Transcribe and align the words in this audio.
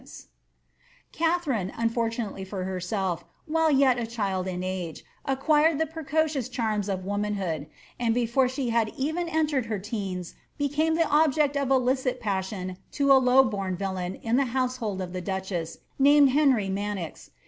283 0.01 0.33
Katharine, 1.11 1.71
anfortunately 1.77 2.43
for 2.43 2.63
herself, 2.63 3.23
while 3.45 3.69
yet 3.69 3.99
a 3.99 4.07
child 4.07 4.47
in 4.47 4.63
age, 4.63 5.05
acquired 5.25 5.77
the 5.77 5.85
precocious 5.85 6.49
charms 6.49 6.89
of 6.89 7.05
womanhood, 7.05 7.67
and 7.99 8.11
before 8.15 8.49
she 8.49 8.71
had 8.71 8.89
even 8.97 9.29
entered 9.29 9.67
her 9.67 9.77
teens 9.77 10.33
became 10.57 10.95
the 10.95 11.07
object 11.07 11.55
of 11.55 11.69
illicit 11.69 12.19
passion 12.19 12.77
to 12.91 13.11
a 13.11 13.21
low 13.21 13.43
bom 13.43 13.77
villain 13.77 14.15
in 14.23 14.37
the 14.37 14.45
household 14.57 15.01
of 15.01 15.13
the 15.13 15.21
duchess, 15.21 15.77
named 15.99 16.29
Henry 16.31 16.67
Manox. 16.67 17.29